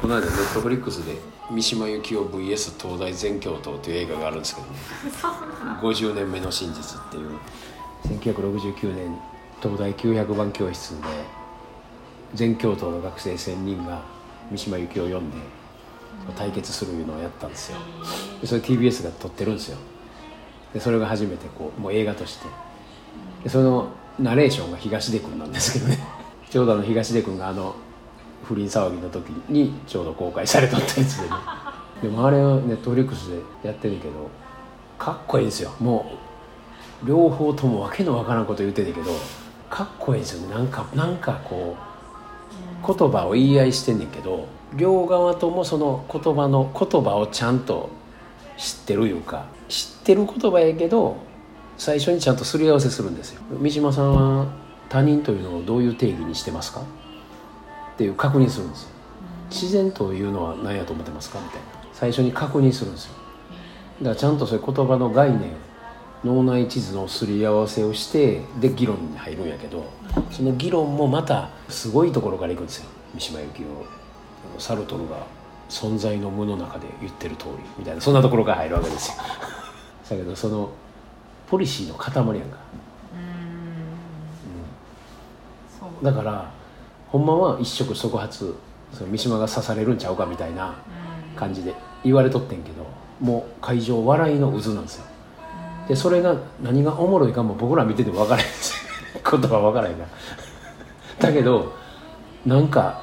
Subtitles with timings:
[0.00, 1.16] この間ネットフリックスで
[1.50, 4.74] 三島由紀夫 VS 東大全教頭という映画があるんですけどね。
[5.80, 7.30] 50年目の真実っていう。
[8.04, 9.16] 1969年
[9.60, 11.08] 東大900番教室で
[12.34, 14.02] 全教頭の学生1000人が
[14.50, 15.36] 三島由紀夫を読んで
[16.36, 17.78] 対決するいうのをやったんですよ。
[18.40, 19.78] でそれ TBS が撮ってるんですよ。
[20.74, 22.46] でそれが初めてこうもう映画として。
[23.44, 23.88] でその
[24.18, 25.98] ナレーションが東出君なんですけどね。
[26.50, 27.74] ちょうどあの東出君があの
[28.44, 31.34] 不倫騒ぎの時にちょうど公開されたってやつでね。
[32.02, 34.12] でもあれはネットフリックスでやってるけど
[34.98, 35.70] かっこいいんですよ。
[35.80, 36.06] も
[37.02, 39.10] う両方ともわけのわからんこと言ってるけど
[39.70, 40.54] かっこいいんですよね。
[40.54, 41.76] なんかなんかこ
[42.84, 47.90] う言葉を言い合いしてんねんけど両側ともその言葉の言葉をちゃんと
[48.56, 51.16] 知ってるいうか知ってる言葉やけど
[51.78, 53.40] 最初にちゃんとすり合わせするんですよ。
[53.50, 54.46] 三島さんは
[54.88, 56.82] 他人というのをどういう定義にしてますか？
[57.96, 58.88] っていう確認するんですよ。
[59.50, 61.40] 自然というのは何やと思ってますか？
[61.40, 61.66] みたいな。
[61.94, 63.14] 最初に確認するんですよ。
[64.02, 65.52] だからちゃんとそういう言葉の概念
[66.22, 69.84] 脳内地図のすり合わせをしてで議論に入るんやけど
[70.30, 72.86] その議論もまたすごいところからいくんですよ。
[73.14, 75.26] 三島由紀夫サルトルが
[75.70, 78.00] 存在の無の中で言ってる通りみたいな。
[78.02, 79.14] そんなところから入るわけですよ。
[80.10, 80.68] だけどその
[81.48, 82.58] ポリシーの塊やんか、
[86.00, 86.50] うん、だから
[87.08, 88.54] ほんまは一触即発
[88.92, 90.76] その三島が刺されるんちゃうかみたいな
[91.34, 92.86] 感じで言われとってんけど
[93.20, 95.04] もう会場笑いの渦なんですよ。
[95.88, 98.74] でそれが何がおもろいかも僕ら見てても分からへんです
[99.14, 100.08] 言葉分からへんから
[101.28, 101.72] だけど
[102.44, 103.02] なんか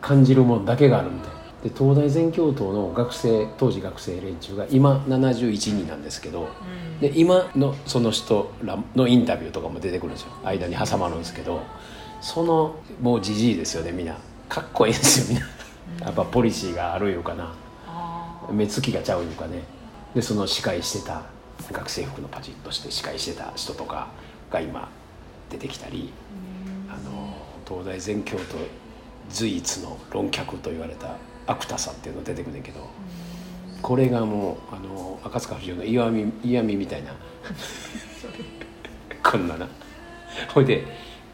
[0.00, 1.40] 感じるもんだけがあるみたいな。
[1.62, 6.48] で東大全教頭の学生当時学生連中が今71人なんですけど、
[6.94, 10.28] うん、で今のその人らのインタビューとかも出てくるんですよ。
[10.42, 11.60] 間に挟まるんですけど
[12.20, 14.16] そのもうじじいですよねみんな。
[14.48, 16.06] かっこいいですよみんな。
[16.06, 17.54] やっぱポリシーがあるいうかな。
[18.50, 19.62] 目つきがちゃういうかね。
[20.14, 21.22] でその司会してた
[21.70, 24.08] 学生服のパチッとして司会してた人とか
[24.50, 24.88] が今
[25.50, 26.12] 出てきたり、
[26.88, 27.34] あの
[27.68, 28.42] 東大全教と
[29.28, 31.16] 随一の論客と言われた
[31.46, 32.88] 芥田さんっていうの出てくるんだけど、
[33.82, 37.12] これがもうあの赤塚不二夫の嫌味嫌味みたいな。
[39.22, 39.68] こんなな。
[40.52, 40.84] ほいで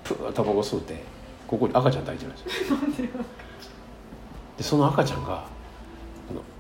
[0.07, 1.03] プータバコ吸うて
[1.47, 3.09] ここに赤ちゃん抱いてるんですよ。
[4.57, 5.45] でその赤ちゃんが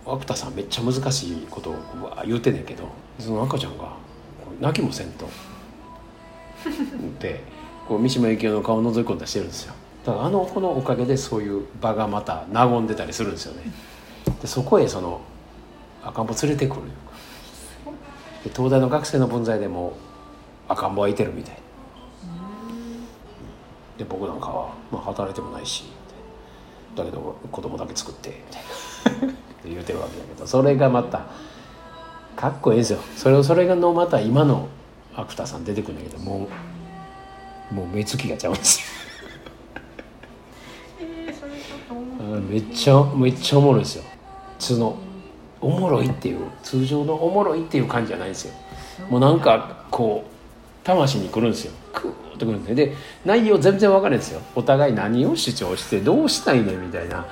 [0.05, 1.77] 芥田さんめっちゃ難しいことを
[2.25, 3.93] 言うてんねんけどその赤ちゃんが
[4.61, 5.29] 泣きもせんと。
[7.21, 7.43] で
[7.89, 9.75] こう三島由紀夫の顔を覗き込んだしてるんですよ。
[10.05, 13.73] だからあの子のおかげでそういう場がまた和んでたりするんですよね。
[14.41, 15.21] でそこへその
[16.05, 16.83] 赤ん坊連れてくる
[18.45, 19.95] で東大の学生の分際でも
[20.69, 21.59] 赤ん坊はいてるみたい
[23.99, 25.85] で僕なんかは、まあ、働いてもないし
[26.95, 29.35] だけど子供だけ作ってみたいな。
[29.65, 31.27] 言うてるわけだけどそれがまた
[32.37, 33.01] かっこいいですよ。
[33.17, 34.69] それそれがのまた今の
[35.15, 36.49] アクターさん出てくるんだけども
[37.73, 38.87] うもう目つきがちゃうんですよ。
[42.49, 44.05] めっちゃめっちゃおもろいですよ。
[44.59, 44.97] その
[45.61, 48.55] おもろいっていう通常のおもろいっていう感じじゃないですよ。
[49.11, 54.43] もうなんかこう魂に来るんですよクーくるんですで内容全然分かるんですよ。
[54.55, 57.27] お互い何を主張してどうしたいねみたいな。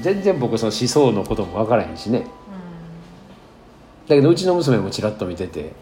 [0.00, 2.26] 全然僕その思想のことも分からへんしね、
[4.08, 5.72] だけどうちの娘もちらっと見てて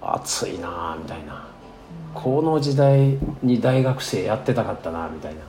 [0.00, 1.48] 熱いなみたいな、
[2.14, 5.40] この時代に大学生やってたかったなみたいな。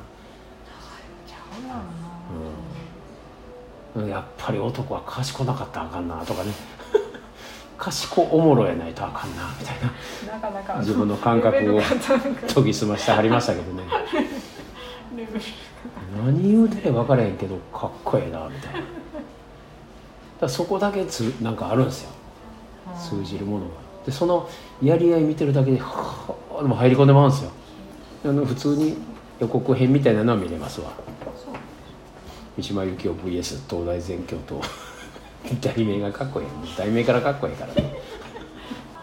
[4.07, 6.51] やっぱり男は賢なかったらあかんなとかね
[7.91, 10.79] 賢おもろやないとあかんなみたいな。
[10.79, 11.81] 自分の感覚を
[12.53, 13.83] 研ぎ澄ましてはりましたけどね。
[16.25, 18.81] 何言うて分からへんけどかっこええなみたいな。
[20.41, 22.09] だそこだけつなんかあるんですよ。
[22.97, 23.71] 通じるものが。
[24.05, 24.49] でその
[24.81, 27.51] やり合い見てるだけではあでも入り込んでまうんですよ。
[28.25, 28.97] あの普通に
[29.39, 30.91] 予告編みたいなのは見れますわ。
[32.57, 34.61] 三島由紀夫 VS 東大全教と
[35.61, 36.47] 題名がかっこいい。
[36.77, 37.93] 題名からかっこいいからね。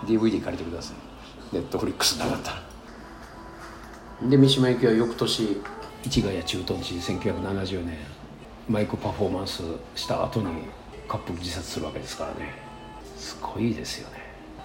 [0.07, 0.97] DVD 借りてください。
[1.55, 4.29] ネットフリックスなかったら。
[4.29, 5.63] で三島由紀夫は翌年
[6.09, 7.97] 市ヶ谷駐屯地1970年
[8.69, 9.63] マイクパフォーマンス
[9.95, 10.47] した後に
[11.09, 12.55] カップル自殺するわけですからね。
[13.17, 14.23] すごいですよね。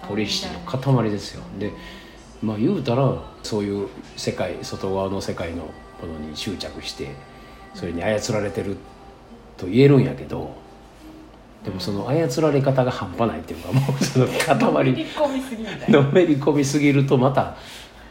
[0.08, 1.42] ポリシーの塊ですよ。
[1.58, 1.72] で
[2.42, 5.70] まあ言うたらそういう世界外側の世界のも
[6.12, 7.10] のに執着して
[7.74, 8.76] それに操られてる
[9.56, 10.56] と言えるんやけど
[11.64, 14.56] でもその操られ方が半端ないっていうかもうその塊。
[14.56, 17.56] のめり込みすぎるとまた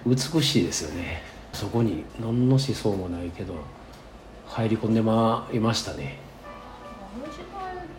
[0.06, 1.22] 美しいですよね。
[1.54, 3.56] そこに何の思想もないけど
[4.46, 6.19] 入り込んでまいましたね。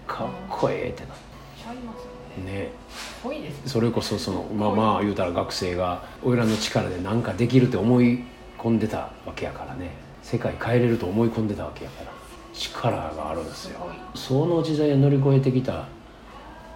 [0.06, 1.14] かっこええってな。
[2.44, 2.70] ね。
[3.66, 8.24] それこそそのまあまあ言うたら学生が俺らの力で何かできるって思い
[8.56, 9.90] 込んでたわけやからね。
[10.22, 12.19] 世界変えれると思い込んでたわけやから
[12.52, 13.80] 力があるんですよ。
[14.14, 15.86] その時代を乗り越えてきた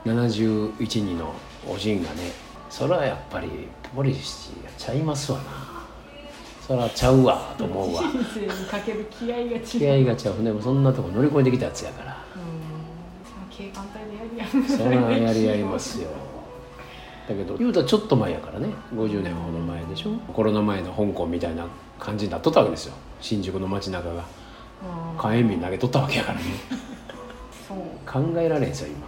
[0.05, 1.33] 71人の
[1.67, 2.33] おじんがね
[2.71, 3.49] それはやっぱり
[3.95, 5.45] ポリシーがちゃいますわな。
[6.67, 8.03] それはちゃうわと思うわ。
[8.71, 9.61] かける気合が違う。
[9.63, 12.17] 気合がちゃうでもそんなとこ乗り越えてきたやつやから。
[12.37, 13.57] うん。
[13.57, 16.09] 警官隊でやりやそれはやり合いますよ。
[17.29, 20.11] だけど言うたらちょっと前やからね50年ほど前でしょ。
[20.33, 21.67] コロナ前の香港みたいな
[21.99, 22.95] 感じになっとったわけですよ。
[23.21, 24.15] 新宿の街中が。
[24.15, 24.44] うん
[25.17, 26.45] 火炎瓶投げとったわけやからね。
[28.07, 29.07] 考えられんすよ今